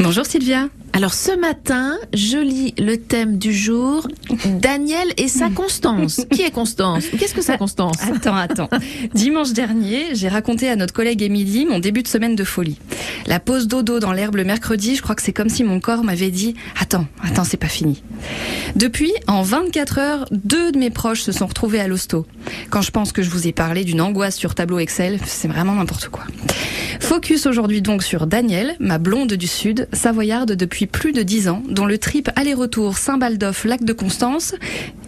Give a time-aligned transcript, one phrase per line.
[0.00, 0.68] Bonjour Sylvia.
[0.92, 4.06] Alors ce matin, je lis le thème du jour,
[4.46, 6.24] Daniel et sa Constance.
[6.32, 8.68] Qui est Constance Qu'est-ce que c'est Constance Attends, attends.
[9.12, 12.78] Dimanche dernier, j'ai raconté à notre collègue Émilie mon début de semaine de folie.
[13.26, 16.04] La pause dodo dans l'herbe le mercredi, je crois que c'est comme si mon corps
[16.04, 18.02] m'avait dit Attends, attends, c'est pas fini.
[18.76, 22.24] Depuis, en 24 heures, deux de mes proches se sont retrouvés à l'hosto.
[22.70, 25.74] Quand je pense que je vous ai parlé d'une angoisse sur tableau Excel, c'est vraiment
[25.74, 26.24] n'importe quoi.
[27.08, 31.62] Focus aujourd'hui donc sur Daniel, ma blonde du Sud, savoyarde depuis plus de 10 ans,
[31.66, 34.54] dont le trip aller-retour Saint-Baldoff, lac de Constance,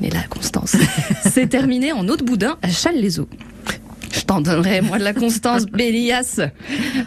[0.00, 0.76] mais là, Constance,
[1.30, 3.28] s'est terminé en eau de boudin à Châles-les-Eaux.
[4.12, 6.40] Je t'en donnerai, moi, de la Constance Bélias.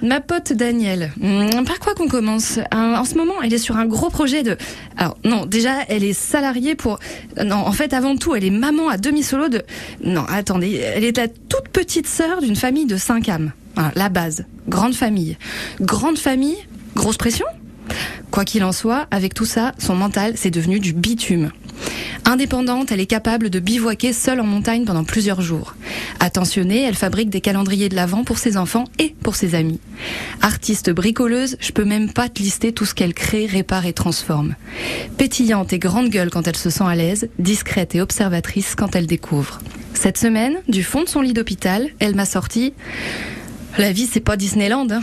[0.02, 2.60] Ma pote Danielle, hmm, par quoi qu'on commence?
[2.72, 4.58] En ce moment, elle est sur un gros projet de...
[4.98, 7.00] Alors, non, déjà, elle est salariée pour...
[7.44, 9.64] Non, en fait, avant tout, elle est maman à demi-solo de...
[10.04, 13.52] Non, attendez, elle est la toute petite sœur d'une famille de cinq âmes.
[13.76, 14.46] Voilà, la base.
[14.68, 15.38] Grande famille.
[15.82, 16.58] Grande famille,
[16.96, 17.46] grosse pression?
[18.32, 21.52] Quoi qu'il en soit, avec tout ça, son mental, c'est devenu du bitume.
[22.26, 25.76] Indépendante, elle est capable de bivouaquer seule en montagne pendant plusieurs jours.
[26.20, 29.80] Attentionnée, elle fabrique des calendriers de l'Avent pour ses enfants et pour ses amis.
[30.42, 34.56] Artiste bricoleuse, je peux même pas te lister tout ce qu'elle crée, répare et transforme.
[35.18, 39.08] Pétillante et grande gueule quand elle se sent à l'aise, discrète et observatrice quand elle
[39.08, 39.60] découvre.
[39.94, 42.74] Cette semaine, du fond de son lit d'hôpital, elle m'a sorti
[43.78, 45.02] La vie, c'est pas Disneyland, hein.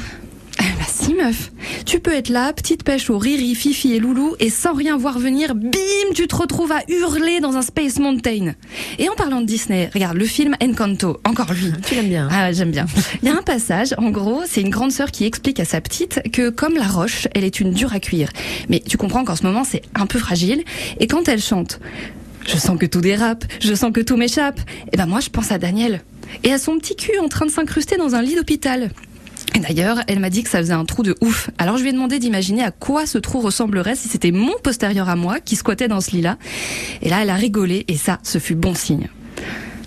[1.11, 1.51] Eh meuf,
[1.87, 5.19] tu peux être là, petite pêche au riri, fifi et loulou, et sans rien voir
[5.19, 5.71] venir, bim,
[6.15, 8.55] tu te retrouves à hurler dans un Space Mountain.
[9.01, 11.73] Et en parlant de Disney, regarde le film Encanto, encore lui.
[11.85, 12.87] Tu l'aimes bien Ah j'aime bien.
[13.23, 15.81] Il y a un passage, en gros, c'est une grande sœur qui explique à sa
[15.81, 18.31] petite que comme la roche, elle est une dure à cuire.
[18.69, 20.63] Mais tu comprends qu'en ce moment c'est un peu fragile,
[21.01, 21.81] et quand elle chante,
[22.47, 24.61] je sens que tout dérape, je sens que tout m'échappe,
[24.93, 26.03] et ben moi je pense à Daniel.
[26.45, 28.91] Et à son petit cul en train de s'incruster dans un lit d'hôpital.
[29.61, 31.51] D'ailleurs, elle m'a dit que ça faisait un trou de ouf.
[31.59, 35.09] Alors je lui ai demandé d'imaginer à quoi ce trou ressemblerait si c'était mon postérieur
[35.09, 36.39] à moi qui squattait dans ce lit-là.
[37.03, 39.09] Et là, elle a rigolé et ça, ce fut bon signe.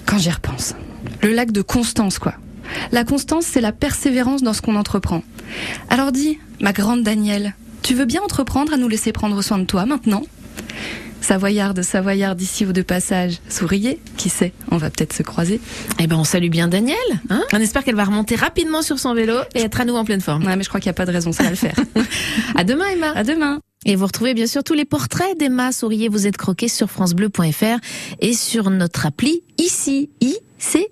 [0.05, 0.75] Quand j'y repense.
[1.21, 2.35] Le lac de Constance, quoi.
[2.91, 5.23] La constance, c'est la persévérance dans ce qu'on entreprend.
[5.89, 9.65] Alors dis, ma grande Danielle, tu veux bien entreprendre à nous laisser prendre soin de
[9.65, 10.23] toi maintenant?
[11.23, 15.61] Savoyarde, Savoyarde ici ou de passage, souriez, qui sait, on va peut-être se croiser.
[15.99, 16.97] Eh ben on salue bien Daniel.
[17.29, 20.05] Hein on espère qu'elle va remonter rapidement sur son vélo et être à nouveau en
[20.05, 20.45] pleine forme.
[20.45, 21.75] Ouais, mais je crois qu'il n'y a pas de raison, ça va le faire.
[22.55, 23.11] à demain Emma.
[23.15, 23.59] À demain.
[23.85, 27.79] Et vous retrouvez bien sûr tous les portraits d'Emma Souriez, vous êtes croqués sur francebleu.fr
[28.19, 30.89] et sur notre appli ici, I, C,